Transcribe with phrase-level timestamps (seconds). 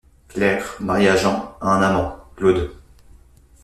[0.29, 2.71] Claire, mariée à Jean, a un amant, Claude.